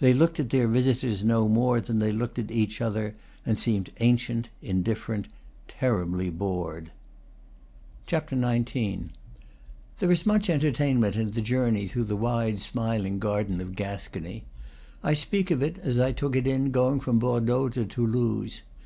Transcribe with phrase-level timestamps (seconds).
[0.00, 3.92] They looked at their visitors no more than they looked at each other, and seemed
[4.00, 5.28] ancient, indifferent,
[5.68, 6.92] terribly bored.
[8.08, 9.10] XIX.
[9.98, 14.44] There is much entertainment in the journey through the wide, smiling garden of Gascony;
[15.04, 18.62] I speak of it as I took it in going from Bordeaux to Toulouse.